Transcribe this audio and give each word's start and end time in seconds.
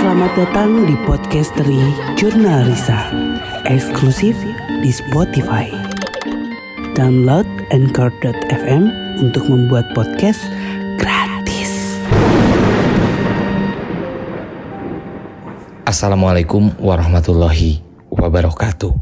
Selamat 0.00 0.32
datang 0.32 0.88
di 0.88 0.96
Podcastery 1.04 1.76
Jurnal 2.16 2.64
Risa 2.64 3.12
Eksklusif 3.68 4.32
di 4.80 4.88
Spotify. 4.88 5.68
Download 6.96 7.44
Anchor.fm 7.68 8.88
untuk 9.20 9.44
membuat 9.52 9.92
podcast 9.92 10.40
gratis. 10.96 12.00
Assalamualaikum 15.84 16.72
warahmatullahi 16.80 17.84
wabarakatuh. 18.08 18.96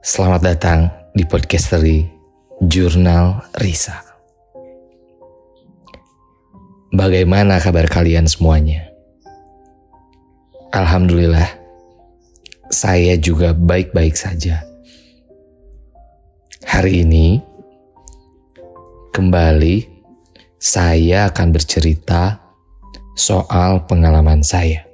Selamat 0.00 0.40
datang 0.40 0.88
di 1.12 1.28
Podcastery 1.28 2.08
Jurnal 2.56 3.52
Risa 3.60 4.11
Bagaimana 6.92 7.56
kabar 7.56 7.88
kalian 7.88 8.28
semuanya? 8.28 8.92
Alhamdulillah, 10.76 11.48
saya 12.68 13.16
juga 13.16 13.56
baik-baik 13.56 14.12
saja. 14.12 14.60
Hari 16.68 17.00
ini, 17.00 17.40
kembali 19.16 19.88
saya 20.60 21.32
akan 21.32 21.48
bercerita 21.56 22.44
soal 23.16 23.88
pengalaman 23.88 24.44
saya. 24.44 24.84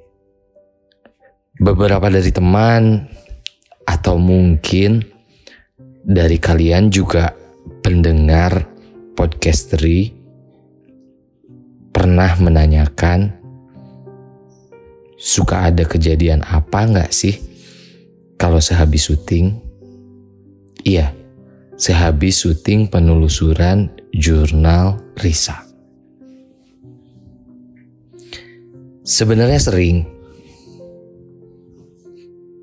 Beberapa 1.58 2.06
dari 2.14 2.30
teman, 2.30 3.10
atau 3.90 4.22
mungkin 4.22 5.02
dari 6.06 6.38
kalian 6.38 6.94
juga 6.94 7.34
pendengar 7.82 8.70
podcastery 9.18 10.17
pernah 12.08 12.40
menanyakan 12.40 13.36
suka 15.20 15.68
ada 15.68 15.84
kejadian 15.84 16.40
apa 16.40 16.88
nggak 16.88 17.12
sih 17.12 17.36
kalau 18.40 18.64
sehabis 18.64 19.12
syuting? 19.12 19.60
Iya, 20.88 21.12
sehabis 21.76 22.40
syuting 22.40 22.88
penelusuran 22.88 23.92
jurnal 24.16 24.96
Risa. 25.20 25.68
Sebenarnya 29.04 29.60
sering, 29.60 30.08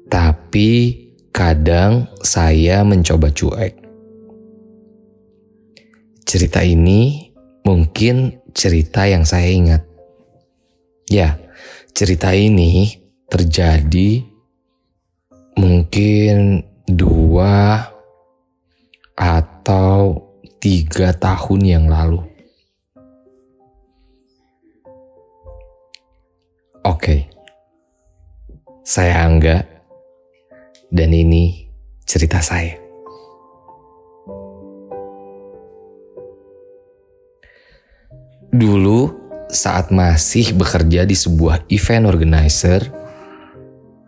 tapi 0.09 1.05
kadang 1.29 2.09
saya 2.25 2.81
mencoba 2.81 3.29
cuek. 3.29 3.77
Cerita 6.25 6.65
ini 6.65 7.29
mungkin 7.61 8.41
cerita 8.55 9.03
yang 9.03 9.27
saya 9.27 9.51
ingat. 9.51 9.83
Ya, 11.11 11.35
cerita 11.91 12.31
ini 12.31 13.03
terjadi 13.27 14.23
mungkin 15.59 16.63
dua 16.87 17.91
atau 19.13 20.23
tiga 20.63 21.11
tahun 21.11 21.61
yang 21.67 21.85
lalu. 21.91 22.23
Oke, 26.85 27.27
saya 28.85 29.25
Angga, 29.25 29.65
dan 30.93 31.09
ini 31.11 31.67
cerita 32.05 32.39
saya. 32.39 32.84
Dulu 38.55 39.11
saat 39.51 39.91
masih 39.91 40.55
bekerja 40.55 41.03
di 41.03 41.11
sebuah 41.11 41.67
event 41.67 42.07
organizer 42.07 42.87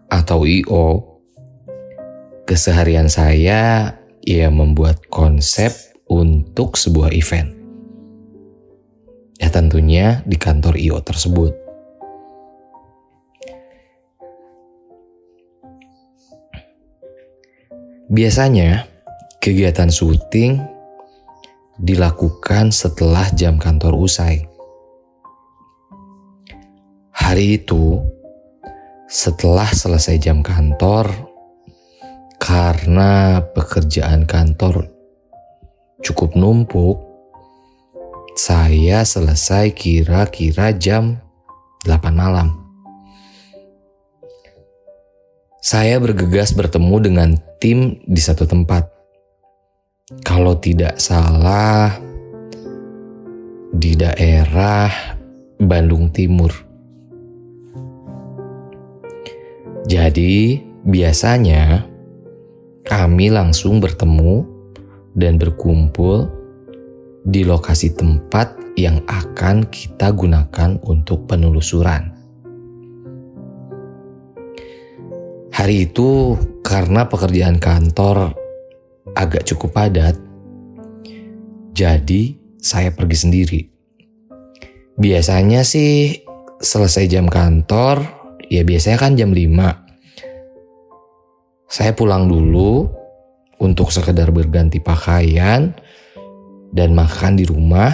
atau 0.07 0.47
IO, 0.47 1.19
keseharian 2.47 3.11
saya 3.11 3.91
ya 4.23 4.47
membuat 4.47 5.03
konsep 5.11 5.75
untuk 6.07 6.79
sebuah 6.79 7.11
event. 7.11 7.51
Ya 9.35 9.51
tentunya 9.51 10.23
di 10.23 10.39
kantor 10.39 10.79
IO 10.79 11.03
tersebut. 11.03 11.51
Biasanya 18.07 18.87
kegiatan 19.43 19.91
syuting 19.91 20.76
dilakukan 21.77 22.73
setelah 22.73 23.29
jam 23.37 23.61
kantor 23.61 23.93
usai. 24.01 24.45
Hari 27.13 27.61
itu, 27.61 28.01
setelah 29.05 29.69
selesai 29.69 30.17
jam 30.17 30.41
kantor, 30.41 31.09
karena 32.41 33.41
pekerjaan 33.53 34.25
kantor 34.29 34.89
cukup 36.01 36.37
numpuk, 36.37 36.97
saya 38.37 39.01
selesai 39.01 39.73
kira-kira 39.73 40.73
jam 40.77 41.17
8 41.85 42.13
malam. 42.13 42.53
Saya 45.57 45.99
bergegas 45.99 46.53
bertemu 46.53 46.95
dengan 47.01 47.29
tim 47.59 47.99
di 48.05 48.21
satu 48.21 48.47
tempat 48.47 48.96
kalau 50.23 50.55
tidak 50.55 51.03
salah 51.03 51.91
di 53.75 53.91
daerah 53.99 54.87
Bandung 55.59 56.07
Timur. 56.15 56.47
Jadi, 59.83 60.63
biasanya 60.87 61.83
kami 62.87 63.27
langsung 63.35 63.83
bertemu 63.83 64.47
dan 65.11 65.35
berkumpul 65.35 66.31
di 67.27 67.43
lokasi 67.43 67.91
tempat 67.91 68.55
yang 68.79 69.03
akan 69.11 69.67
kita 69.67 70.15
gunakan 70.15 70.79
untuk 70.87 71.27
penelusuran. 71.27 72.15
Hari 75.51 75.75
itu, 75.83 76.39
karena 76.63 77.03
pekerjaan 77.11 77.59
kantor 77.59 78.46
agak 79.17 79.49
cukup 79.49 79.73
padat, 79.73 80.13
jadi 81.73 82.37
saya 82.61 82.93
pergi 82.93 83.17
sendiri. 83.17 83.61
Biasanya 84.97 85.65
sih 85.65 86.21
selesai 86.61 87.09
jam 87.09 87.25
kantor, 87.25 88.05
ya 88.49 88.61
biasanya 88.61 88.97
kan 89.01 89.17
jam 89.17 89.33
5. 89.33 91.65
Saya 91.65 91.91
pulang 91.97 92.29
dulu 92.29 92.85
untuk 93.57 93.89
sekedar 93.89 94.29
berganti 94.29 94.77
pakaian 94.77 95.73
dan 96.69 96.93
makan 96.93 97.37
di 97.37 97.45
rumah, 97.45 97.93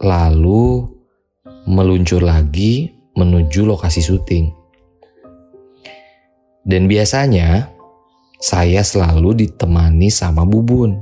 lalu 0.00 0.88
meluncur 1.68 2.24
lagi 2.24 2.96
menuju 3.16 3.68
lokasi 3.68 4.00
syuting. 4.00 4.52
Dan 6.62 6.86
biasanya 6.86 7.74
saya 8.42 8.82
selalu 8.82 9.46
ditemani 9.46 10.10
sama 10.10 10.42
Bubun. 10.42 10.98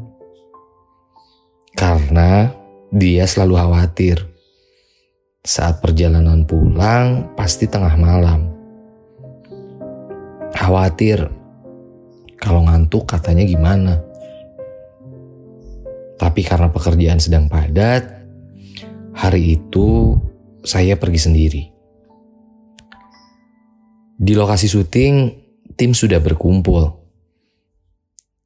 Karena 1.73 2.53
dia 2.93 3.25
selalu 3.25 3.57
khawatir. 3.57 4.29
Saat 5.41 5.81
perjalanan 5.81 6.45
pulang 6.45 7.33
pasti 7.33 7.65
tengah 7.65 7.97
malam. 7.97 8.45
Khawatir 10.53 11.33
kalau 12.37 12.69
ngantuk 12.69 13.09
katanya 13.09 13.49
gimana. 13.49 14.05
Tapi 16.21 16.45
karena 16.45 16.69
pekerjaan 16.69 17.17
sedang 17.17 17.49
padat, 17.49 18.05
hari 19.17 19.57
itu 19.57 20.21
saya 20.61 21.01
pergi 21.01 21.21
sendiri. 21.25 21.63
Di 24.21 24.37
lokasi 24.37 24.69
syuting, 24.69 25.33
tim 25.81 25.97
sudah 25.97 26.21
berkumpul 26.21 27.00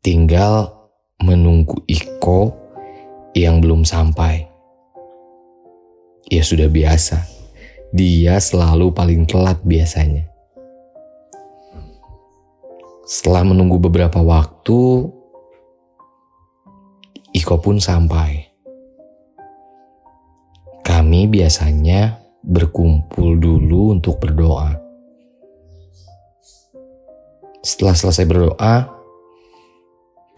Tinggal 0.04 0.68
menunggu 1.24 1.80
Iko 1.88 2.52
yang 3.32 3.64
belum 3.64 3.88
sampai. 3.88 4.44
Ya 6.28 6.44
sudah 6.44 6.68
biasa. 6.68 7.24
Dia 7.88 8.36
selalu 8.36 8.92
paling 8.92 9.24
telat 9.24 9.64
biasanya. 9.64 10.28
Setelah 13.08 13.48
menunggu 13.48 13.80
beberapa 13.80 14.20
waktu, 14.20 15.08
Iko 17.32 17.56
pun 17.64 17.80
sampai. 17.80 18.44
Kami 20.84 21.32
biasanya 21.32 22.20
berkumpul 22.44 23.40
dulu 23.40 23.96
untuk 23.96 24.20
berdoa. 24.20 24.76
Setelah 27.64 27.96
selesai 27.96 28.28
berdoa, 28.28 28.93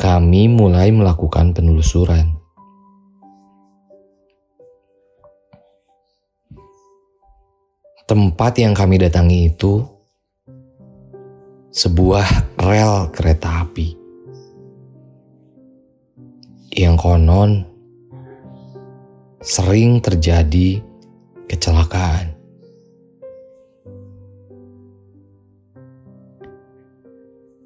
kami 0.07 0.47
mulai 0.47 0.95
melakukan 0.95 1.51
penelusuran. 1.51 2.31
Tempat 8.07 8.63
yang 8.63 8.71
kami 8.71 9.03
datangi 9.03 9.51
itu 9.51 9.83
sebuah 11.75 12.55
rel 12.63 13.11
kereta 13.11 13.67
api. 13.67 13.99
Yang 16.71 16.97
konon 17.03 17.51
sering 19.43 19.99
terjadi 19.99 20.87
kecelakaan. 21.51 22.31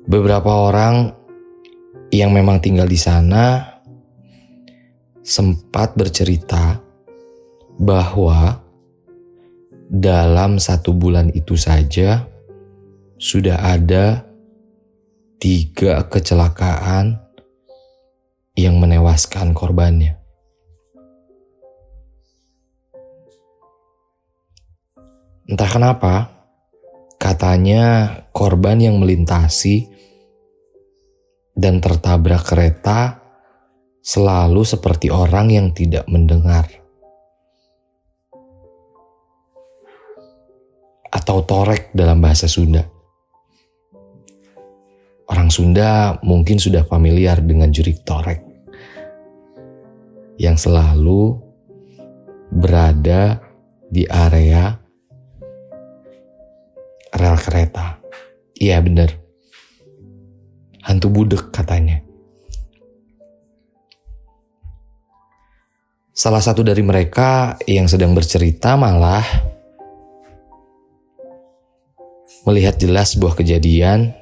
Beberapa 0.08 0.72
orang 0.72 1.19
yang 2.10 2.34
memang 2.34 2.58
tinggal 2.58 2.90
di 2.90 2.98
sana 2.98 3.78
sempat 5.22 5.94
bercerita 5.94 6.82
bahwa 7.78 8.58
dalam 9.90 10.58
satu 10.58 10.90
bulan 10.90 11.30
itu 11.34 11.54
saja 11.54 12.26
sudah 13.18 13.62
ada 13.62 14.26
tiga 15.38 16.04
kecelakaan 16.10 17.18
yang 18.58 18.76
menewaskan 18.76 19.54
korbannya. 19.54 20.18
Entah 25.50 25.66
kenapa, 25.66 26.14
katanya 27.18 28.14
korban 28.30 28.78
yang 28.78 29.02
melintasi 29.02 29.90
dan 31.60 31.84
tertabrak 31.84 32.48
kereta 32.48 33.20
selalu 34.00 34.64
seperti 34.64 35.12
orang 35.12 35.52
yang 35.52 35.66
tidak 35.76 36.08
mendengar. 36.08 36.64
Atau 41.12 41.44
torek 41.44 41.92
dalam 41.92 42.24
bahasa 42.24 42.48
Sunda. 42.48 42.88
Orang 45.28 45.52
Sunda 45.52 46.16
mungkin 46.24 46.56
sudah 46.56 46.88
familiar 46.88 47.44
dengan 47.44 47.68
jurik 47.68 48.00
torek. 48.08 48.40
Yang 50.40 50.64
selalu 50.64 51.36
berada 52.48 53.36
di 53.84 54.08
area 54.08 54.80
rel 57.12 57.36
kereta. 57.36 58.00
Iya 58.56 58.80
benar 58.80 59.19
hantu 60.84 61.08
budek 61.12 61.52
katanya. 61.52 62.00
Salah 66.20 66.44
satu 66.44 66.60
dari 66.60 66.84
mereka 66.84 67.56
yang 67.64 67.88
sedang 67.88 68.12
bercerita 68.12 68.76
malah 68.76 69.24
melihat 72.44 72.76
jelas 72.76 73.16
sebuah 73.16 73.40
kejadian 73.40 74.12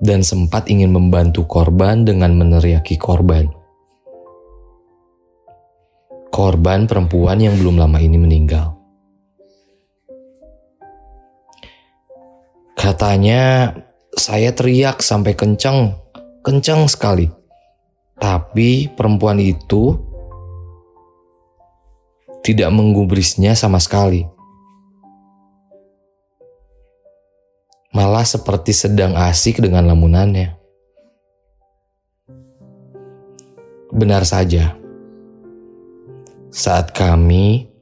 dan 0.00 0.20
sempat 0.20 0.68
ingin 0.68 0.92
membantu 0.92 1.48
korban 1.48 2.04
dengan 2.04 2.36
meneriaki 2.36 3.00
korban. 3.00 3.48
Korban 6.28 6.88
perempuan 6.88 7.40
yang 7.40 7.56
belum 7.56 7.76
lama 7.80 7.96
ini 8.00 8.16
meninggal. 8.16 8.76
Katanya 12.76 13.72
saya 14.20 14.52
teriak 14.52 15.00
sampai 15.00 15.32
kencang, 15.32 15.96
kencang 16.44 16.84
sekali. 16.92 17.32
Tapi 18.20 18.92
perempuan 18.92 19.40
itu 19.40 19.96
tidak 22.44 22.68
menggubrisnya 22.68 23.56
sama 23.56 23.80
sekali. 23.80 24.28
Malah 27.96 28.28
seperti 28.28 28.76
sedang 28.76 29.16
asik 29.16 29.64
dengan 29.64 29.88
lamunannya. 29.88 30.60
Benar 33.90 34.22
saja, 34.22 34.76
saat 36.52 36.92
kami 36.92 37.72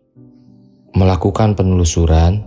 melakukan 0.97 1.53
penelusuran, 1.53 2.47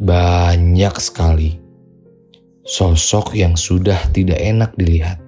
banyak 0.00 0.94
sekali 0.96 1.61
sosok 2.62 3.34
yang 3.34 3.58
sudah 3.58 3.98
tidak 4.14 4.38
enak 4.38 4.70
dilihat. 4.78 5.18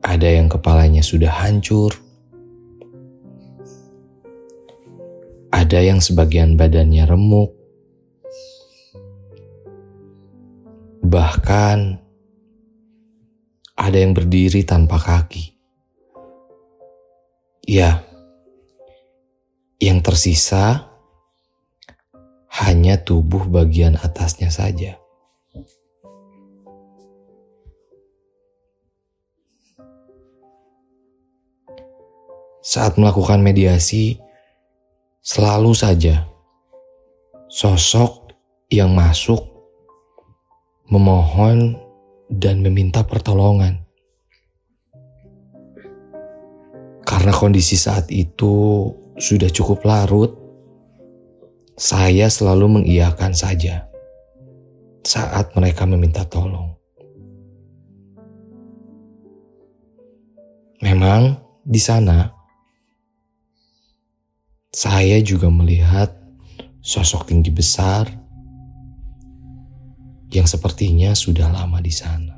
Ada 0.00 0.38
yang 0.42 0.50
kepalanya 0.50 1.06
sudah 1.06 1.30
hancur, 1.30 1.94
ada 5.54 5.78
yang 5.78 6.02
sebagian 6.02 6.58
badannya 6.58 7.06
remuk, 7.06 7.54
bahkan 11.04 12.02
ada 13.78 13.98
yang 13.98 14.16
berdiri 14.16 14.66
tanpa 14.66 14.98
kaki. 14.98 15.54
Ya, 17.70 18.02
yang 19.78 20.02
tersisa 20.02 20.89
hanya 22.50 22.98
tubuh 22.98 23.46
bagian 23.46 23.94
atasnya 23.94 24.50
saja. 24.50 24.98
Saat 32.60 33.00
melakukan 33.00 33.40
mediasi, 33.40 34.20
selalu 35.24 35.72
saja 35.72 36.28
sosok 37.50 38.30
yang 38.70 38.94
masuk 38.94 39.42
memohon 40.90 41.78
dan 42.30 42.62
meminta 42.62 43.02
pertolongan. 43.06 43.82
Karena 47.02 47.34
kondisi 47.34 47.74
saat 47.74 48.06
itu 48.10 48.86
sudah 49.18 49.50
cukup 49.50 49.82
larut, 49.82 50.39
saya 51.80 52.28
selalu 52.28 52.84
mengiyakan 52.84 53.32
saja 53.32 53.88
saat 55.00 55.56
mereka 55.56 55.88
meminta 55.88 56.28
tolong. 56.28 56.76
Memang 60.84 61.40
di 61.64 61.80
sana 61.80 62.36
saya 64.68 65.16
juga 65.24 65.48
melihat 65.48 66.12
sosok 66.84 67.32
tinggi 67.32 67.48
besar 67.48 68.12
yang 70.36 70.44
sepertinya 70.44 71.16
sudah 71.16 71.48
lama 71.48 71.80
di 71.80 71.92
sana. 71.96 72.36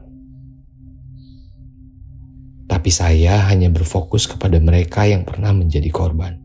Tapi 2.71 2.91
saya 2.95 3.43
hanya 3.51 3.75
berfokus 3.75 4.31
kepada 4.31 4.63
mereka 4.63 5.03
yang 5.03 5.27
pernah 5.27 5.51
menjadi 5.51 5.91
korban. 5.91 6.42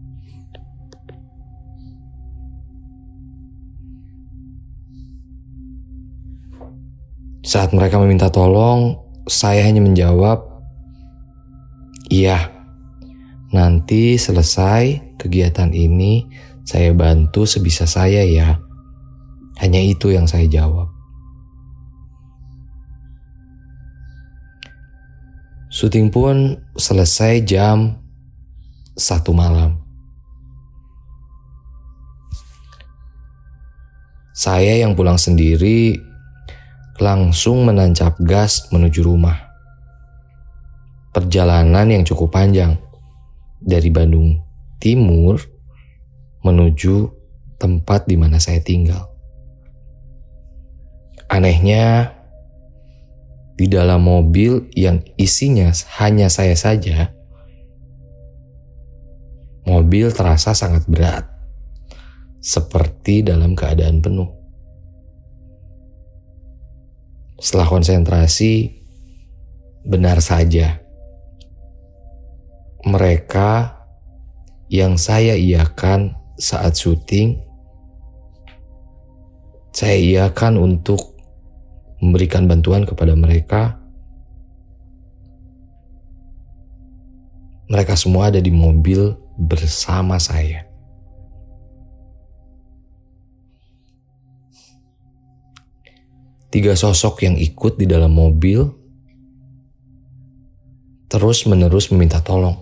Saat 7.48 7.72
mereka 7.72 7.96
meminta 7.96 8.28
tolong, 8.28 9.00
saya 9.24 9.64
hanya 9.64 9.80
menjawab, 9.80 10.44
"Iya, 12.12 12.52
nanti 13.56 14.20
selesai 14.20 15.16
kegiatan 15.16 15.72
ini, 15.72 16.28
saya 16.68 16.92
bantu 16.92 17.48
sebisa 17.48 17.88
saya 17.88 18.28
ya." 18.28 18.60
Hanya 19.64 19.80
itu 19.80 20.12
yang 20.12 20.28
saya 20.28 20.44
jawab. 20.52 20.92
Syuting 25.72 26.12
pun 26.12 26.60
selesai 26.76 27.48
jam 27.48 27.96
satu 29.00 29.32
malam. 29.32 29.80
Saya 34.36 34.84
yang 34.84 34.94
pulang 34.94 35.18
sendiri 35.18 36.07
langsung 36.98 37.66
menancap 37.66 38.18
gas 38.22 38.70
menuju 38.74 39.06
rumah. 39.06 39.38
Perjalanan 41.14 41.90
yang 41.90 42.04
cukup 42.06 42.34
panjang 42.34 42.78
dari 43.58 43.90
Bandung 43.90 44.38
Timur 44.78 45.42
menuju 46.46 47.10
tempat 47.58 48.06
di 48.06 48.14
mana 48.14 48.38
saya 48.38 48.62
tinggal. 48.62 49.10
Anehnya, 51.28 52.14
di 53.58 53.66
dalam 53.66 54.06
mobil 54.06 54.70
yang 54.78 55.02
isinya 55.18 55.74
hanya 55.98 56.30
saya 56.30 56.54
saja, 56.54 57.10
mobil 59.66 60.14
terasa 60.14 60.54
sangat 60.54 60.86
berat, 60.86 61.26
seperti 62.38 63.26
dalam 63.26 63.58
keadaan 63.58 64.00
penuh. 64.00 64.37
Setelah 67.38 67.70
konsentrasi, 67.70 68.82
benar 69.86 70.20
saja 70.20 70.88
mereka 72.88 73.84
yang 74.72 75.00
saya 75.00 75.36
iakan 75.36 76.16
saat 76.40 76.80
syuting, 76.80 77.40
saya 79.74 79.96
iakan 79.98 80.60
untuk 80.60 81.18
memberikan 82.04 82.46
bantuan 82.46 82.88
kepada 82.88 83.16
mereka. 83.18 83.80
Mereka 87.68 88.00
semua 88.00 88.32
ada 88.32 88.40
di 88.40 88.54
mobil 88.54 89.12
bersama 89.36 90.16
saya. 90.22 90.67
Tiga 96.48 96.80
sosok 96.80 97.28
yang 97.28 97.36
ikut 97.36 97.76
di 97.76 97.84
dalam 97.84 98.16
mobil 98.16 98.64
terus 101.08 101.48
menerus 101.48 101.92
meminta 101.92 102.24
tolong. 102.24 102.56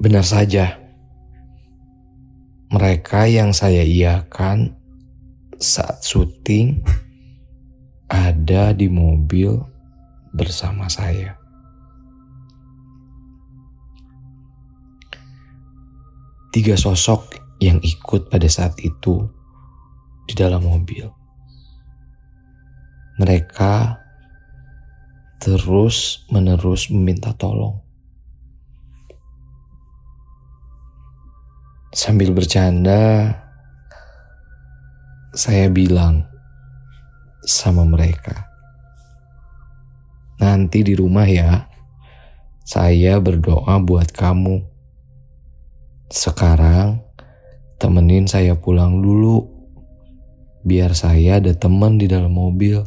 Benar 0.00 0.24
saja, 0.24 0.80
mereka 2.72 3.28
yang 3.28 3.52
saya 3.52 3.84
iakan 3.84 4.76
saat 5.60 6.02
syuting 6.02 6.82
ada 8.08 8.74
di 8.76 8.88
mobil 8.90 9.56
bersama 10.32 10.88
saya. 10.88 11.36
Tiga 16.52 16.76
sosok 16.76 17.40
yang 17.64 17.80
ikut 17.80 18.28
pada 18.28 18.48
saat 18.48 18.76
itu 18.84 19.24
di 20.26 20.34
dalam 20.34 20.64
mobil. 20.64 21.04
Mereka 23.20 23.98
terus 25.42 26.24
menerus 26.32 26.88
meminta 26.88 27.34
tolong. 27.34 27.76
Sambil 31.92 32.32
bercanda, 32.32 33.36
saya 35.36 35.68
bilang 35.68 36.24
sama 37.44 37.84
mereka, 37.84 38.48
"Nanti 40.40 40.80
di 40.80 40.96
rumah 40.96 41.28
ya, 41.28 41.68
saya 42.64 43.20
berdoa 43.20 43.76
buat 43.84 44.08
kamu. 44.08 44.64
Sekarang 46.08 47.04
temenin 47.76 48.24
saya 48.24 48.56
pulang 48.56 49.04
dulu, 49.04 49.51
biar 50.62 50.94
saya 50.94 51.38
ada 51.38 51.54
teman 51.54 51.98
di 51.98 52.06
dalam 52.10 52.34
mobil." 52.34 52.82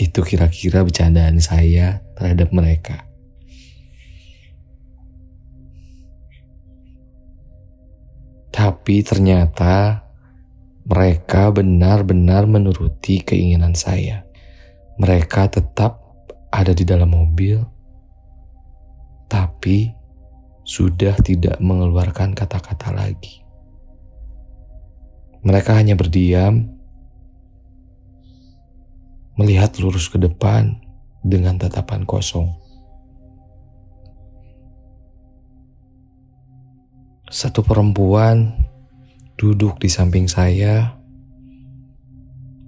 Itu 0.00 0.24
kira-kira 0.24 0.80
bercandaan 0.86 1.38
saya 1.42 2.00
terhadap 2.16 2.52
mereka. 2.56 3.10
Tapi 8.50 9.00
ternyata 9.06 10.04
mereka 10.84 11.54
benar-benar 11.54 12.50
menuruti 12.50 13.22
keinginan 13.22 13.78
saya. 13.78 14.26
Mereka 14.98 15.48
tetap 15.48 16.02
ada 16.50 16.74
di 16.74 16.82
dalam 16.82 17.14
mobil, 17.14 17.62
tapi 19.30 19.94
sudah 20.66 21.14
tidak 21.22 21.56
mengeluarkan 21.62 22.34
kata-kata 22.34 22.90
lagi. 22.90 23.40
Mereka 25.40 25.72
hanya 25.72 25.96
berdiam, 25.96 26.68
melihat 29.40 29.72
lurus 29.80 30.12
ke 30.12 30.20
depan 30.20 30.76
dengan 31.24 31.56
tatapan 31.56 32.04
kosong. 32.04 32.52
Satu 37.30 37.64
perempuan 37.64 38.52
duduk 39.40 39.80
di 39.80 39.88
samping 39.88 40.28
saya, 40.28 41.00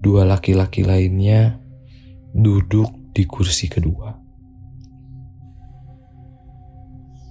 dua 0.00 0.24
laki-laki 0.24 0.80
lainnya 0.80 1.60
duduk 2.32 2.88
di 3.12 3.28
kursi 3.28 3.68
kedua. 3.68 4.16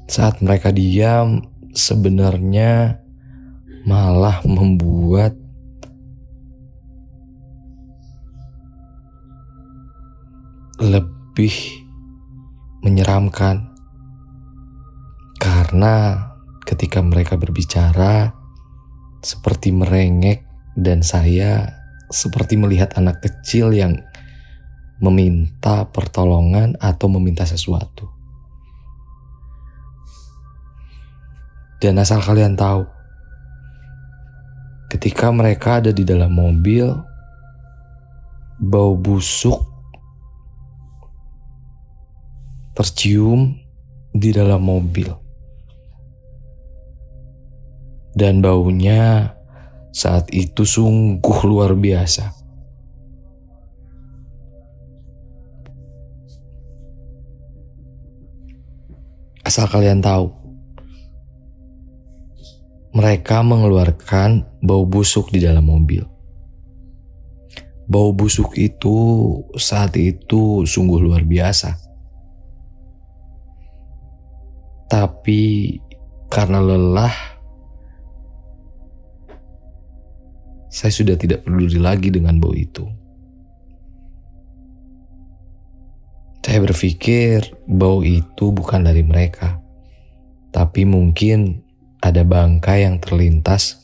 Saat 0.06 0.46
mereka 0.46 0.70
diam, 0.70 1.42
sebenarnya 1.74 3.01
malah 3.86 4.42
membuat 4.46 5.34
lebih 10.82 11.54
menyeramkan 12.82 13.70
karena 15.38 16.28
ketika 16.66 17.02
mereka 17.02 17.38
berbicara 17.38 18.34
seperti 19.22 19.70
merengek 19.70 20.46
dan 20.74 21.06
saya 21.06 21.78
seperti 22.10 22.58
melihat 22.58 22.94
anak 22.98 23.22
kecil 23.22 23.74
yang 23.74 24.02
meminta 25.02 25.90
pertolongan 25.90 26.78
atau 26.78 27.10
meminta 27.10 27.46
sesuatu. 27.46 28.10
Dan 31.82 31.98
asal 31.98 32.22
kalian 32.22 32.54
tahu, 32.54 32.86
ketika 34.92 35.32
mereka 35.32 35.80
ada 35.80 35.96
di 35.96 36.04
dalam 36.04 36.36
mobil, 36.36 36.92
bau 38.60 39.00
busuk 39.00 39.64
tercium 42.76 43.56
di 44.12 44.36
dalam 44.36 44.60
mobil 44.60 45.08
dan 48.12 48.44
baunya 48.44 49.32
saat 49.96 50.28
itu 50.36 50.68
sungguh 50.68 51.40
luar 51.48 51.76
biasa. 51.76 52.36
Asal 59.42 59.68
kalian 59.68 60.00
tahu, 60.00 60.32
mereka 62.92 63.40
mengeluarkan 63.40 64.60
bau 64.60 64.84
busuk 64.84 65.32
di 65.32 65.40
dalam 65.40 65.64
mobil. 65.64 66.04
Bau 67.88 68.12
busuk 68.16 68.56
itu 68.60 68.96
saat 69.56 69.96
itu 69.96 70.64
sungguh 70.68 71.00
luar 71.00 71.24
biasa. 71.24 71.76
Tapi 74.92 75.76
karena 76.28 76.60
lelah 76.60 77.16
saya 80.72 80.92
sudah 80.92 81.16
tidak 81.20 81.44
peduli 81.44 81.80
lagi 81.80 82.12
dengan 82.12 82.40
bau 82.40 82.56
itu. 82.56 82.88
Saya 86.42 86.68
berpikir 86.68 87.48
bau 87.64 88.04
itu 88.04 88.52
bukan 88.52 88.84
dari 88.84 89.08
mereka, 89.08 89.64
tapi 90.52 90.84
mungkin 90.84 91.64
ada 92.02 92.26
bangkai 92.26 92.84
yang 92.90 92.98
terlintas 92.98 93.78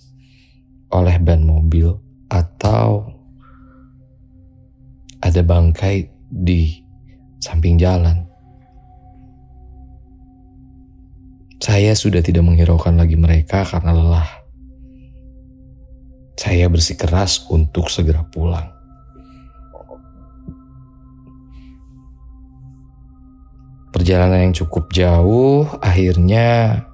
oleh 0.90 1.22
ban 1.22 1.46
mobil 1.46 1.94
atau 2.28 3.14
ada 5.22 5.42
bangkai 5.46 6.10
di 6.28 6.82
samping 7.38 7.78
jalan. 7.78 8.26
Saya 11.62 11.94
sudah 11.94 12.22
tidak 12.22 12.46
menghiraukan 12.46 12.98
lagi 12.98 13.18
mereka 13.18 13.66
karena 13.66 13.94
lelah. 13.94 14.30
Saya 16.38 16.70
bersikeras 16.70 17.50
untuk 17.50 17.90
segera 17.90 18.22
pulang. 18.30 18.72
Perjalanan 23.90 24.48
yang 24.48 24.56
cukup 24.56 24.94
jauh, 24.94 25.66
akhirnya 25.82 26.86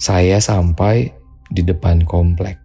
saya 0.00 0.40
sampai 0.40 1.12
di 1.52 1.60
depan 1.60 2.08
komplek. 2.08 2.56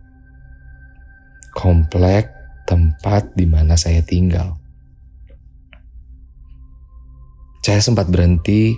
Komplek 1.51 2.31
tempat 2.63 3.35
di 3.35 3.43
mana 3.43 3.75
saya 3.75 3.99
tinggal. 3.99 4.55
Saya 7.59 7.83
sempat 7.83 8.07
berhenti 8.07 8.71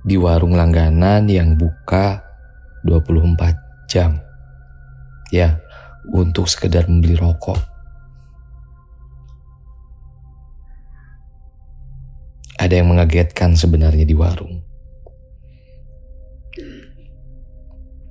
di 0.00 0.16
warung 0.16 0.56
langganan 0.56 1.28
yang 1.28 1.60
buka 1.60 2.24
24 2.88 3.92
jam. 3.92 4.16
Ya, 5.28 5.60
untuk 6.16 6.48
sekedar 6.48 6.88
membeli 6.88 7.12
rokok. 7.12 7.60
Ada 12.56 12.80
yang 12.80 12.94
mengagetkan 12.94 13.52
sebenarnya 13.52 14.08
di 14.08 14.16
warung. 14.16 14.71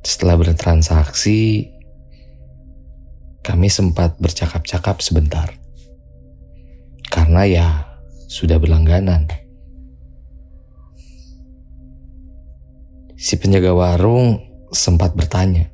Setelah 0.01 0.33
bertransaksi, 0.37 1.69
kami 3.41 3.69
sempat 3.69 4.17
bercakap-cakap 4.17 5.01
sebentar. 5.01 5.49
Karena 7.09 7.45
ya 7.45 7.67
sudah 8.31 8.57
berlangganan. 8.57 9.27
Si 13.19 13.37
penjaga 13.37 13.75
warung 13.75 14.41
sempat 14.73 15.13
bertanya. 15.13 15.69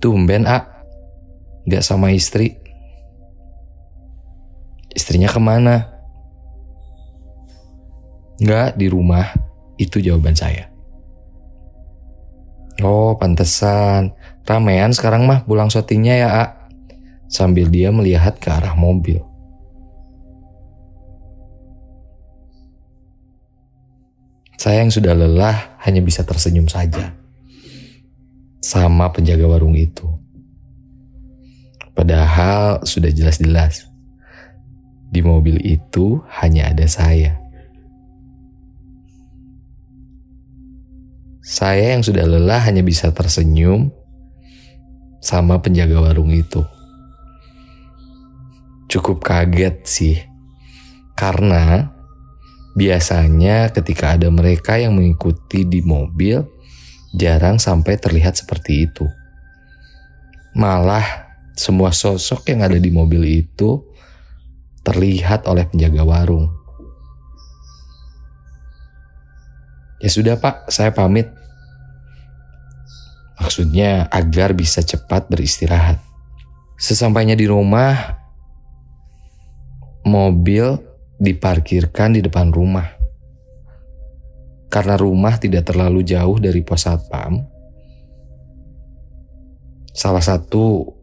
Tumben, 0.00 0.48
A. 0.48 0.64
Gak 1.68 1.84
sama 1.84 2.08
istri. 2.14 2.56
Istrinya 4.96 5.28
ke 5.28 5.36
mana? 5.36 5.92
Gak 8.40 8.80
di 8.80 8.88
rumah. 8.88 9.28
Itu 9.76 10.00
jawaban 10.00 10.32
saya. 10.32 10.69
Oh, 12.80 13.16
pantesan. 13.20 14.16
Ramean 14.48 14.90
sekarang 14.96 15.28
mah 15.28 15.44
pulang 15.44 15.68
syutingnya 15.68 16.14
ya, 16.16 16.28
A. 16.32 16.44
Sambil 17.30 17.70
dia 17.70 17.94
melihat 17.94 18.40
ke 18.40 18.50
arah 18.50 18.74
mobil. 18.74 19.22
Saya 24.60 24.84
yang 24.84 24.92
sudah 24.92 25.16
lelah 25.16 25.80
hanya 25.80 26.04
bisa 26.04 26.20
tersenyum 26.20 26.68
saja. 26.68 27.16
Sama 28.60 29.08
penjaga 29.08 29.48
warung 29.48 29.72
itu. 29.72 30.04
Padahal 31.96 32.84
sudah 32.84 33.08
jelas-jelas. 33.08 33.88
Di 35.08 35.24
mobil 35.24 35.56
itu 35.64 36.20
hanya 36.44 36.68
ada 36.68 36.84
saya. 36.84 37.39
Saya 41.50 41.98
yang 41.98 42.06
sudah 42.06 42.22
lelah 42.30 42.62
hanya 42.62 42.86
bisa 42.86 43.10
tersenyum 43.10 43.90
sama 45.18 45.58
penjaga 45.58 45.98
warung 45.98 46.30
itu. 46.30 46.62
Cukup 48.86 49.18
kaget 49.18 49.76
sih. 49.82 50.16
Karena 51.18 51.90
Biasanya 52.70 53.74
ketika 53.74 54.14
ada 54.14 54.30
mereka 54.30 54.78
yang 54.78 54.94
mengikuti 54.94 55.66
di 55.66 55.82
mobil, 55.82 56.46
jarang 57.10 57.58
sampai 57.58 57.98
terlihat 57.98 58.38
seperti 58.38 58.86
itu. 58.86 59.10
Malah 60.54 61.34
semua 61.58 61.90
sosok 61.90 62.46
yang 62.54 62.62
ada 62.62 62.78
di 62.78 62.94
mobil 62.94 63.26
itu 63.26 63.82
terlihat 64.86 65.50
oleh 65.50 65.66
penjaga 65.66 66.06
warung. 66.06 66.46
Ya 70.00 70.08
sudah 70.08 70.38
pak, 70.38 70.70
saya 70.70 70.94
pamit. 70.94 71.39
Maksudnya 73.40 74.06
agar 74.12 74.52
bisa 74.52 74.84
cepat 74.84 75.32
beristirahat. 75.32 75.96
Sesampainya 76.76 77.32
di 77.32 77.48
rumah, 77.48 78.20
mobil 80.04 80.76
diparkirkan 81.16 82.16
di 82.16 82.20
depan 82.20 82.52
rumah. 82.52 82.88
Karena 84.70 84.94
rumah 84.94 85.34
tidak 85.40 85.66
terlalu 85.66 86.06
jauh 86.06 86.38
dari 86.38 86.62
pos 86.62 86.86
satpam, 86.86 87.42
salah 89.90 90.22
satu 90.22 90.94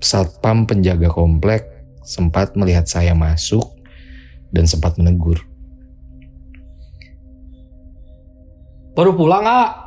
satpam 0.00 0.64
penjaga 0.64 1.12
komplek 1.12 1.68
sempat 2.02 2.56
melihat 2.58 2.88
saya 2.88 3.12
masuk 3.12 3.62
dan 4.50 4.66
sempat 4.66 4.96
menegur. 4.98 5.38
Baru 8.92 9.16
pulang, 9.16 9.44
ah? 9.48 9.81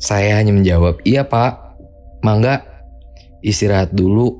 Saya 0.00 0.40
hanya 0.40 0.56
menjawab, 0.56 1.04
iya 1.04 1.28
pak, 1.28 1.76
mangga 2.24 2.64
istirahat 3.44 3.92
dulu 3.92 4.32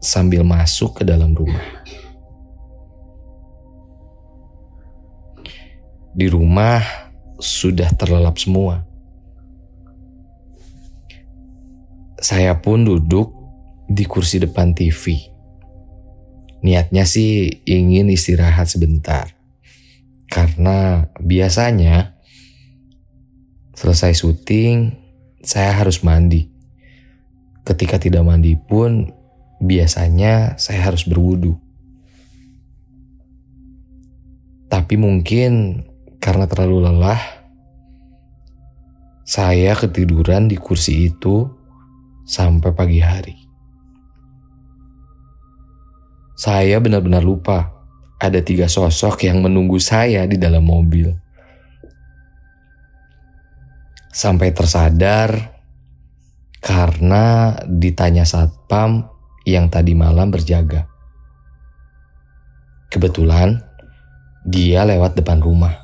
sambil 0.00 0.48
masuk 0.48 0.96
ke 0.96 1.02
dalam 1.04 1.36
rumah. 1.36 1.60
Di 6.16 6.24
rumah 6.32 6.80
sudah 7.36 7.92
terlelap 7.92 8.40
semua. 8.40 8.88
Saya 12.16 12.56
pun 12.56 12.80
duduk 12.80 13.36
di 13.92 14.08
kursi 14.08 14.40
depan 14.40 14.72
TV. 14.72 15.20
Niatnya 16.64 17.04
sih 17.04 17.60
ingin 17.68 18.08
istirahat 18.08 18.72
sebentar. 18.72 19.36
Karena 20.32 21.04
biasanya 21.20 22.15
selesai 23.76 24.16
syuting 24.16 24.96
saya 25.44 25.76
harus 25.76 26.00
mandi. 26.00 26.48
Ketika 27.62 28.00
tidak 28.00 28.24
mandi 28.24 28.56
pun 28.56 29.12
biasanya 29.60 30.56
saya 30.56 30.88
harus 30.88 31.04
berwudu. 31.04 31.60
Tapi 34.66 34.98
mungkin 34.98 35.84
karena 36.18 36.48
terlalu 36.50 36.90
lelah, 36.90 37.20
saya 39.22 39.76
ketiduran 39.78 40.50
di 40.50 40.58
kursi 40.58 41.12
itu 41.12 41.46
sampai 42.26 42.70
pagi 42.74 42.98
hari. 42.98 43.36
Saya 46.36 46.82
benar-benar 46.82 47.22
lupa 47.22 47.72
ada 48.20 48.40
tiga 48.42 48.68
sosok 48.68 49.24
yang 49.24 49.40
menunggu 49.40 49.80
saya 49.80 50.26
di 50.26 50.36
dalam 50.36 50.66
mobil. 50.66 51.25
Sampai 54.16 54.56
tersadar 54.56 55.60
karena 56.64 57.52
ditanya 57.68 58.24
satpam 58.24 59.12
yang 59.44 59.68
tadi 59.68 59.92
malam 59.92 60.32
berjaga. 60.32 60.88
Kebetulan 62.88 63.60
dia 64.48 64.88
lewat 64.88 65.20
depan 65.20 65.44
rumah. 65.44 65.76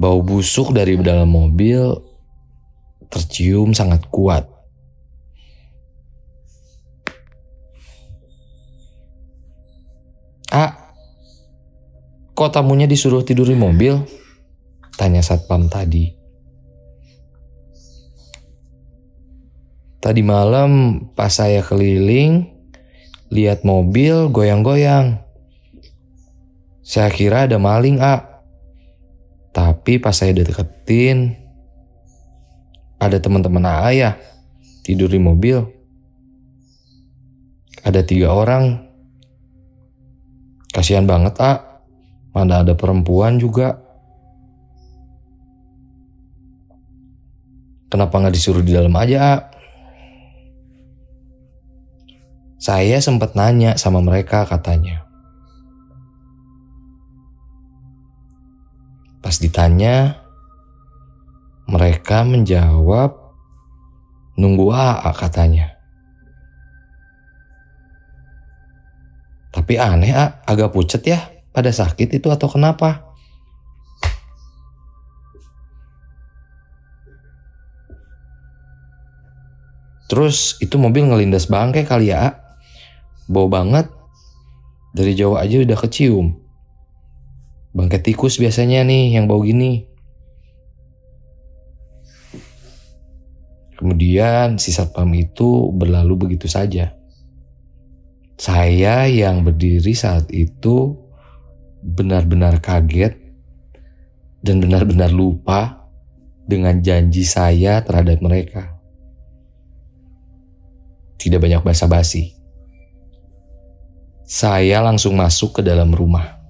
Bau 0.00 0.24
busuk 0.24 0.72
dari 0.72 0.96
dalam 0.96 1.28
mobil 1.28 1.92
tercium 3.12 3.76
sangat 3.76 4.08
kuat. 4.08 4.48
Ah, 10.50 10.96
kok 12.32 12.48
tamunya 12.48 12.88
disuruh 12.88 13.20
tidur 13.20 13.44
di 13.44 13.60
mobil? 13.60 14.19
Tanya 15.00 15.24
satpam 15.24 15.72
tadi. 15.72 16.12
Tadi 19.96 20.20
malam 20.20 21.00
pas 21.16 21.32
saya 21.32 21.64
keliling, 21.64 22.52
lihat 23.32 23.64
mobil 23.64 24.28
goyang-goyang. 24.28 25.24
Saya 26.84 27.08
kira 27.08 27.48
ada 27.48 27.56
maling, 27.56 27.96
A. 28.04 28.44
Tapi 29.56 29.96
pas 29.96 30.12
saya 30.12 30.36
deketin, 30.36 31.32
ada 33.00 33.16
teman-teman 33.16 33.64
A 33.64 33.88
ya 33.96 34.20
tidur 34.84 35.08
di 35.08 35.16
mobil. 35.16 35.64
Ada 37.80 38.04
tiga 38.04 38.36
orang. 38.36 38.84
Kasihan 40.76 41.08
banget, 41.08 41.40
A. 41.40 41.80
Mana 42.36 42.60
ada 42.60 42.76
perempuan 42.76 43.40
juga. 43.40 43.89
Kenapa 47.90 48.22
nggak 48.22 48.34
disuruh 48.38 48.62
di 48.62 48.70
dalam 48.70 48.94
aja? 48.94 49.50
Saya 52.62 53.02
sempat 53.02 53.34
nanya 53.34 53.74
sama 53.74 53.98
mereka 53.98 54.46
katanya. 54.46 55.02
Pas 59.18 59.36
ditanya, 59.42 60.22
mereka 61.66 62.22
menjawab 62.22 63.18
nunggu 64.38 64.70
AA 64.70 65.10
katanya. 65.18 65.66
Tapi 69.50 69.74
aneh 69.82 70.14
A, 70.14 70.46
agak 70.46 70.70
pucet 70.70 71.02
ya 71.02 71.26
pada 71.50 71.74
sakit 71.74 72.22
itu 72.22 72.30
atau 72.30 72.46
kenapa? 72.46 73.09
Terus 80.10 80.58
itu 80.58 80.74
mobil 80.74 81.06
ngelindas 81.06 81.46
bangke 81.46 81.86
kali 81.86 82.10
ya 82.10 82.34
bau 83.30 83.46
banget 83.46 83.86
dari 84.90 85.14
jauh 85.14 85.38
aja 85.38 85.62
udah 85.62 85.78
kecium. 85.78 86.34
Bangkai 87.70 88.02
tikus 88.02 88.42
biasanya 88.42 88.82
nih 88.82 89.14
yang 89.14 89.30
bau 89.30 89.38
gini. 89.46 89.86
Kemudian 93.78 94.58
si 94.58 94.74
satpam 94.74 95.14
itu 95.14 95.70
berlalu 95.70 96.26
begitu 96.26 96.50
saja. 96.50 96.98
Saya 98.34 99.06
yang 99.06 99.46
berdiri 99.46 99.94
saat 99.94 100.26
itu 100.34 100.98
benar-benar 101.80 102.58
kaget 102.58 103.14
dan 104.42 104.58
benar-benar 104.58 105.14
lupa 105.14 105.86
dengan 106.44 106.82
janji 106.82 107.22
saya 107.22 107.80
terhadap 107.86 108.18
mereka. 108.18 108.79
Tidak 111.20 111.36
banyak 111.36 111.60
basa-basi. 111.60 112.32
Saya 114.24 114.80
langsung 114.80 115.20
masuk 115.20 115.60
ke 115.60 115.62
dalam 115.62 115.92
rumah. 115.92 116.40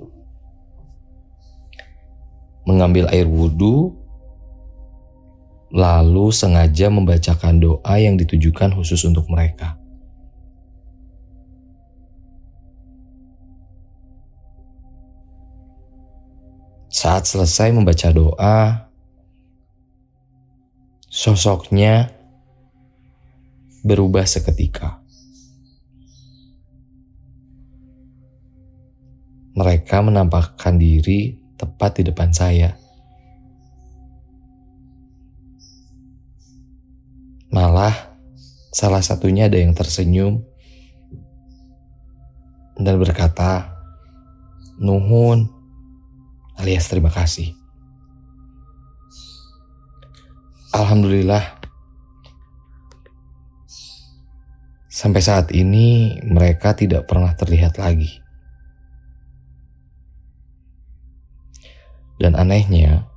Mengambil 2.62 3.10
air 3.10 3.26
wudhu, 3.26 3.98
lalu 5.74 6.30
sengaja 6.30 6.86
membacakan 6.86 7.58
doa 7.58 7.94
yang 7.98 8.14
ditujukan 8.14 8.70
khusus 8.78 9.02
untuk 9.02 9.26
mereka. 9.26 9.74
Saat 16.90 17.26
selesai 17.26 17.72
membaca 17.72 18.12
doa, 18.12 18.86
sosoknya 21.08 22.19
berubah 23.80 24.28
seketika. 24.28 25.00
Mereka 29.56 30.00
menampakkan 30.00 30.80
diri 30.80 31.36
tepat 31.60 32.00
di 32.00 32.02
depan 32.08 32.32
saya. 32.32 32.72
Malah, 37.50 38.14
salah 38.70 39.02
satunya 39.02 39.50
ada 39.50 39.58
yang 39.58 39.74
tersenyum 39.74 40.40
dan 42.78 42.96
berkata, 42.96 43.74
"Nuhun," 44.80 45.50
alias 46.56 46.88
terima 46.88 47.12
kasih. 47.12 47.52
Alhamdulillah, 50.70 51.59
Sampai 55.00 55.24
saat 55.24 55.48
ini 55.56 56.20
mereka 56.28 56.76
tidak 56.76 57.08
pernah 57.08 57.32
terlihat 57.32 57.80
lagi. 57.80 58.20
Dan 62.20 62.36
anehnya, 62.36 63.08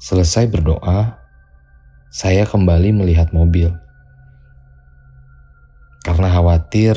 selesai 0.00 0.48
berdoa, 0.48 1.20
saya 2.08 2.48
kembali 2.48 2.96
melihat 2.96 3.28
mobil. 3.36 3.76
Karena 6.00 6.32
khawatir 6.32 6.96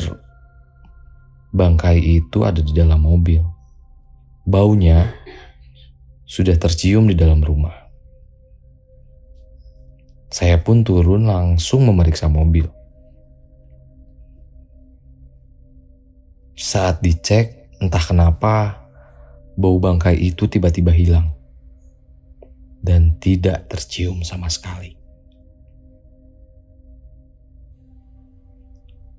bangkai 1.51 1.99
itu 1.99 2.47
ada 2.47 2.63
di 2.63 2.71
dalam 2.71 3.03
mobil. 3.03 3.43
Baunya 4.47 5.11
sudah 6.23 6.55
tercium 6.55 7.11
di 7.11 7.19
dalam 7.19 7.43
rumah. 7.43 7.91
Saya 10.31 10.55
pun 10.63 10.87
turun 10.87 11.27
langsung 11.27 11.83
memeriksa 11.83 12.31
mobil. 12.31 12.63
Saat 16.53 17.01
dicek, 17.01 17.73
entah 17.81 18.01
kenapa 18.01 18.85
bau 19.57 19.77
bangkai 19.77 20.17
itu 20.17 20.45
tiba-tiba 20.45 20.93
hilang 20.93 21.33
dan 22.83 23.17
tidak 23.17 23.65
tercium 23.69 24.21
sama 24.21 24.49
sekali. 24.49 24.93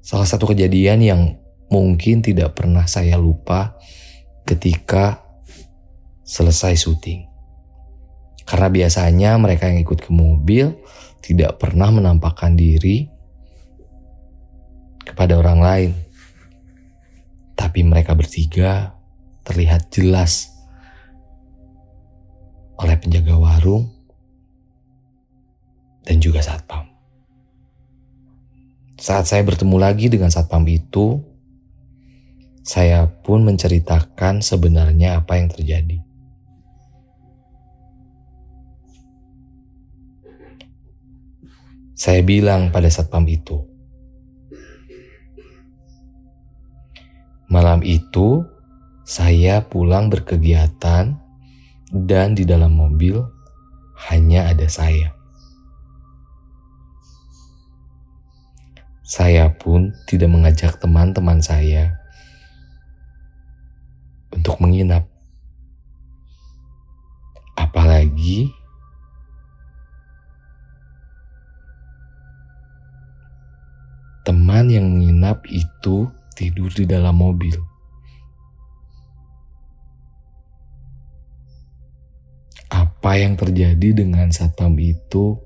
Salah 0.04 0.28
satu 0.28 0.52
kejadian 0.52 1.00
yang 1.00 1.22
mungkin 1.72 2.20
tidak 2.20 2.60
pernah 2.60 2.84
saya 2.84 3.16
lupa 3.16 3.80
ketika 4.44 5.24
selesai 6.22 6.76
syuting. 6.76 7.24
Karena 8.44 8.68
biasanya 8.68 9.40
mereka 9.40 9.72
yang 9.72 9.80
ikut 9.80 10.04
ke 10.04 10.12
mobil 10.12 10.76
tidak 11.24 11.56
pernah 11.56 11.88
menampakkan 11.88 12.52
diri 12.52 13.08
kepada 15.08 15.40
orang 15.40 15.60
lain 15.64 15.90
tapi 17.74 17.90
mereka 17.90 18.14
bertiga 18.14 18.94
terlihat 19.42 19.90
jelas 19.90 20.54
oleh 22.78 22.94
penjaga 22.94 23.34
warung 23.34 23.90
dan 26.06 26.22
juga 26.22 26.38
satpam. 26.38 26.86
Saat 28.94 29.26
saya 29.26 29.42
bertemu 29.42 29.74
lagi 29.74 30.06
dengan 30.06 30.30
satpam 30.30 30.62
itu, 30.70 31.18
saya 32.62 33.10
pun 33.10 33.42
menceritakan 33.42 34.38
sebenarnya 34.38 35.18
apa 35.18 35.34
yang 35.42 35.50
terjadi. 35.50 35.98
Saya 41.98 42.22
bilang 42.22 42.70
pada 42.70 42.86
satpam 42.86 43.26
itu, 43.26 43.66
Malam 47.54 47.86
itu, 47.86 48.42
saya 49.06 49.62
pulang 49.62 50.10
berkegiatan 50.10 51.14
dan 51.94 52.34
di 52.34 52.42
dalam 52.42 52.74
mobil 52.74 53.22
hanya 54.10 54.50
ada 54.50 54.66
saya. 54.66 55.14
Saya 59.06 59.54
pun 59.54 59.94
tidak 60.10 60.34
mengajak 60.34 60.82
teman-teman 60.82 61.38
saya 61.38 61.94
untuk 64.34 64.58
menginap. 64.58 65.06
Apalagi 67.54 68.50
teman 74.26 74.66
yang 74.74 74.90
menginap 74.90 75.46
itu 75.46 76.10
tidur 76.34 76.68
di 76.74 76.84
dalam 76.84 77.14
mobil. 77.14 77.54
Apa 82.74 83.22
yang 83.22 83.38
terjadi 83.38 84.02
dengan 84.04 84.34
satpam 84.34 84.74
itu 84.82 85.38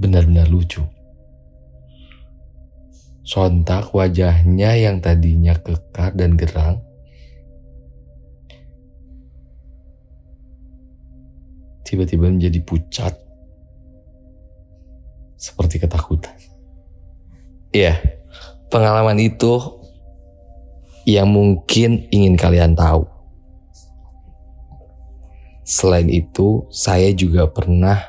benar-benar 0.00 0.48
lucu. 0.48 0.80
Sontak 3.24 3.92
wajahnya 3.92 4.76
yang 4.76 5.00
tadinya 5.00 5.56
kekar 5.56 6.12
dan 6.16 6.36
gerang 6.36 6.80
tiba-tiba 11.84 12.28
menjadi 12.28 12.60
pucat 12.64 13.16
seperti 15.36 15.80
ketakutan. 15.80 16.36
Iya. 17.72 17.96
Yeah 17.96 18.23
pengalaman 18.74 19.22
itu 19.22 19.54
yang 21.06 21.30
mungkin 21.30 22.10
ingin 22.10 22.34
kalian 22.34 22.74
tahu. 22.74 23.06
Selain 25.62 26.10
itu, 26.10 26.66
saya 26.74 27.14
juga 27.14 27.46
pernah 27.46 28.02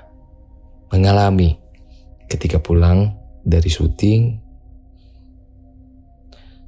mengalami 0.89 1.62
ketika 2.25 2.58
pulang 2.58 3.13
dari 3.45 3.69
syuting. 3.69 4.41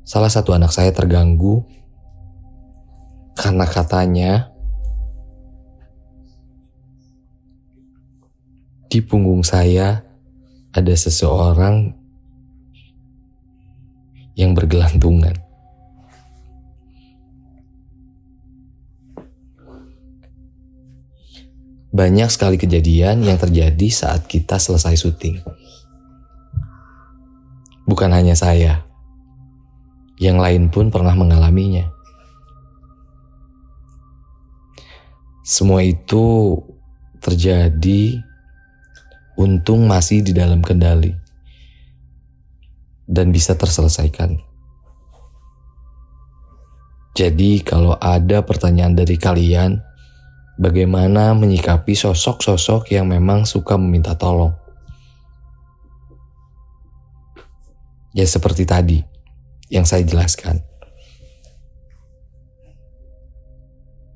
Salah 0.05 0.29
satu 0.29 0.53
anak 0.53 0.69
saya 0.69 0.93
terganggu 0.93 1.65
karena 3.33 3.65
katanya 3.65 4.53
di 8.87 9.03
punggung 9.03 9.43
saya 9.43 10.05
ada 10.71 10.93
seseorang 10.95 12.06
yang 14.37 14.53
bergelantungan. 14.53 15.33
Banyak 21.89 22.29
sekali 22.29 22.61
kejadian 22.61 23.25
yang 23.25 23.41
terjadi 23.41 23.89
saat 23.89 24.29
kita 24.29 24.61
selesai 24.61 25.01
syuting. 25.01 25.41
Bukan 27.89 28.13
hanya 28.13 28.37
saya, 28.37 28.85
yang 30.21 30.37
lain 30.37 30.69
pun 30.69 30.93
pernah 30.93 31.17
mengalaminya. 31.17 31.89
Semua 35.41 35.81
itu 35.81 36.53
terjadi, 37.17 38.21
untung 39.33 39.89
masih 39.89 40.21
di 40.21 40.37
dalam 40.37 40.61
kendali 40.61 41.26
dan 43.07 43.31
bisa 43.31 43.55
terselesaikan. 43.55 44.37
Jadi, 47.17 47.65
kalau 47.65 47.97
ada 47.97 48.45
pertanyaan 48.45 48.93
dari 48.93 49.17
kalian, 49.17 49.81
bagaimana 50.61 51.33
menyikapi 51.33 51.97
sosok-sosok 51.97 52.93
yang 52.93 53.09
memang 53.09 53.47
suka 53.49 53.73
meminta 53.73 54.13
tolong? 54.13 54.53
Ya, 58.13 58.27
seperti 58.29 58.69
tadi 58.69 59.01
yang 59.73 59.87
saya 59.89 60.05
jelaskan. 60.05 60.61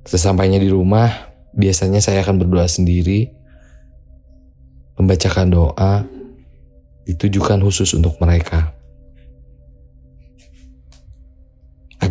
Sesampainya 0.06 0.62
di 0.62 0.70
rumah, 0.70 1.34
biasanya 1.58 2.02
saya 2.06 2.22
akan 2.22 2.38
berdoa 2.42 2.70
sendiri, 2.70 3.34
membacakan 4.98 5.48
doa, 5.50 6.06
ditujukan 7.10 7.62
khusus 7.66 7.98
untuk 7.98 8.18
mereka. 8.22 8.81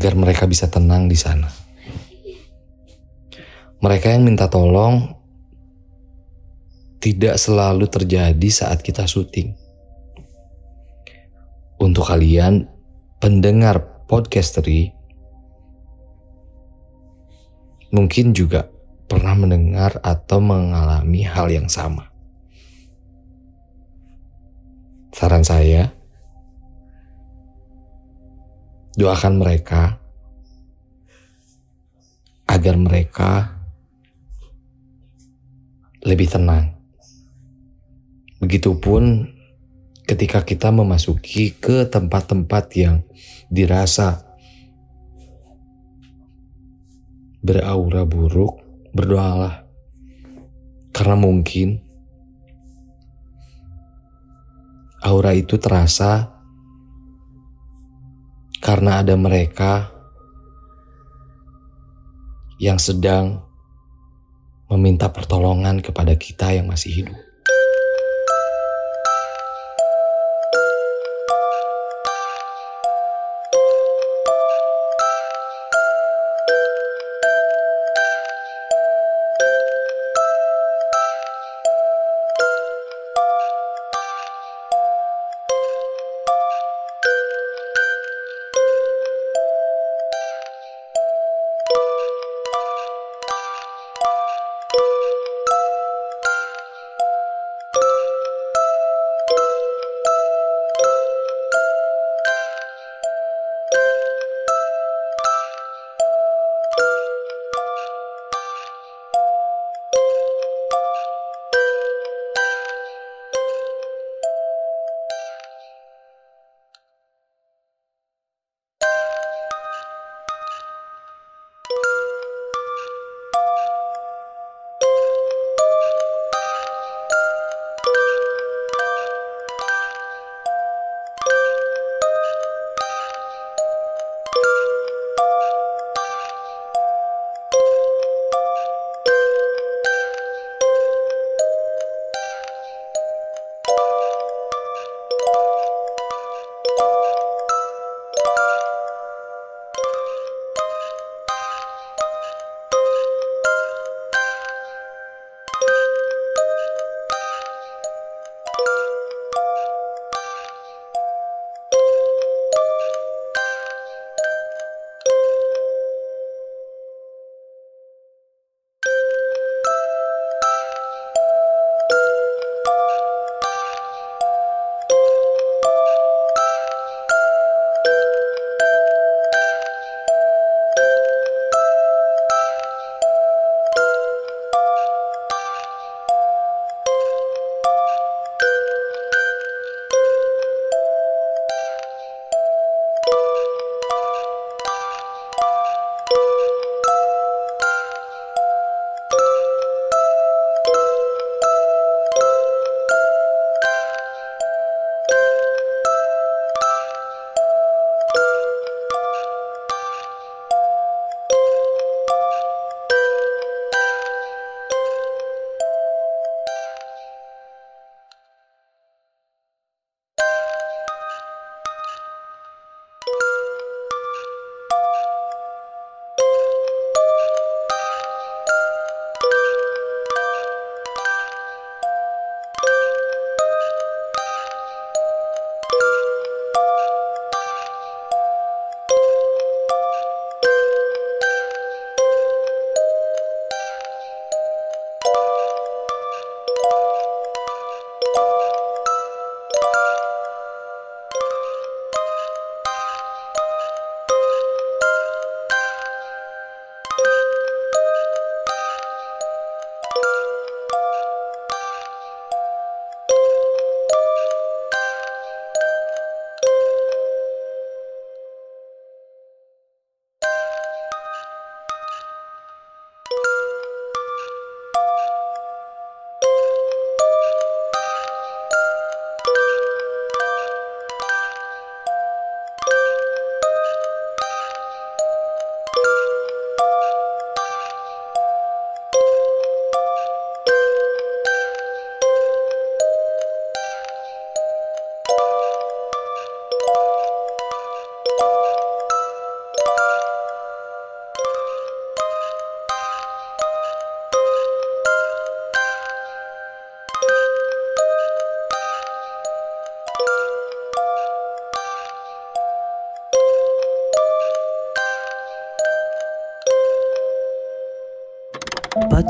Agar 0.01 0.17
mereka 0.17 0.49
bisa 0.49 0.65
tenang 0.65 1.13
di 1.13 1.19
sana. 1.21 1.45
Mereka 3.85 4.17
yang 4.17 4.25
minta 4.25 4.49
tolong 4.49 5.13
tidak 7.05 7.37
selalu 7.37 7.85
terjadi 7.85 8.49
saat 8.49 8.81
kita 8.81 9.05
syuting. 9.05 9.53
Untuk 11.85 12.09
kalian 12.09 12.65
pendengar 13.21 14.09
podcastery 14.09 14.97
mungkin 17.93 18.33
juga 18.33 18.73
pernah 19.05 19.37
mendengar 19.37 20.01
atau 20.01 20.41
mengalami 20.41 21.29
hal 21.29 21.53
yang 21.53 21.69
sama. 21.69 22.09
Saran 25.13 25.45
saya, 25.45 25.93
doakan 28.99 29.39
mereka 29.39 30.01
agar 32.51 32.75
mereka 32.75 33.61
lebih 36.03 36.27
tenang. 36.27 36.75
Begitupun 38.41 39.31
ketika 40.09 40.43
kita 40.43 40.73
memasuki 40.75 41.55
ke 41.55 41.87
tempat-tempat 41.87 42.65
yang 42.75 43.07
dirasa 43.47 44.27
beraura 47.39 48.03
buruk, 48.03 48.59
berdoalah. 48.91 49.63
Karena 50.91 51.15
mungkin 51.15 51.79
aura 55.01 55.33
itu 55.33 55.57
terasa 55.57 56.40
karena 58.61 59.01
ada 59.01 59.17
mereka 59.17 59.89
yang 62.61 62.77
sedang 62.77 63.41
meminta 64.69 65.09
pertolongan 65.09 65.81
kepada 65.81 66.15
kita 66.15 66.53
yang 66.53 66.69
masih 66.69 67.03
hidup. 67.03 67.30